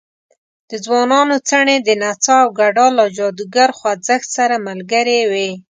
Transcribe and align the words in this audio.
د 0.69 0.71
ځوانانو 0.85 1.35
څڼې 1.47 1.77
د 1.81 1.89
نڅا 2.01 2.37
او 2.43 2.49
ګډا 2.59 2.85
له 2.97 3.05
جادوګر 3.17 3.69
خوځښت 3.77 4.27
سره 4.37 4.55
ملګرې 4.67 5.19
وې. 5.31 5.49